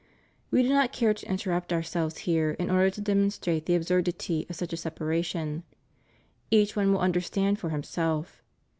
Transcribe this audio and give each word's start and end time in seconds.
We 0.49 0.63
do 0.63 0.69
not 0.69 0.91
care 0.93 1.13
to 1.13 1.29
interrupt 1.29 1.71
Ourselves 1.71 2.17
here 2.25 2.55
in 2.57 2.71
order 2.71 2.89
to 2.89 3.01
demonstrate 3.01 3.67
the 3.67 3.75
absurdity 3.75 4.47
of 4.49 4.55
such 4.55 4.73
a 4.73 4.77
separation; 4.77 5.61
each 6.49 6.75
one 6.75 6.91
will 6.91 7.01
understand 7.01 7.59
for 7.59 7.69
himself. 7.69 8.41